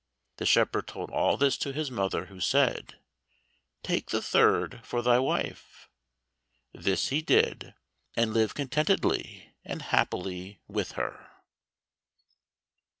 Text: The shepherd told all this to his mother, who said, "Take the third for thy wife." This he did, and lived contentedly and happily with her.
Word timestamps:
The 0.37 0.47
shepherd 0.47 0.87
told 0.87 1.11
all 1.11 1.37
this 1.37 1.59
to 1.59 1.71
his 1.73 1.91
mother, 1.91 2.25
who 2.25 2.39
said, 2.39 2.97
"Take 3.83 4.09
the 4.09 4.19
third 4.19 4.79
for 4.83 5.03
thy 5.03 5.19
wife." 5.19 5.89
This 6.73 7.09
he 7.09 7.21
did, 7.21 7.75
and 8.15 8.33
lived 8.33 8.55
contentedly 8.55 9.53
and 9.63 9.83
happily 9.83 10.59
with 10.67 10.93
her. 10.93 11.29